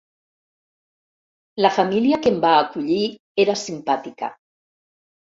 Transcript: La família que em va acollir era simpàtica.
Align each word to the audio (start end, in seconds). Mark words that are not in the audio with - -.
La 1.65 1.69
família 1.75 2.17
que 2.23 2.31
em 2.35 2.39
va 2.45 2.53
acollir 2.61 3.01
era 3.43 3.55
simpàtica. 3.65 4.31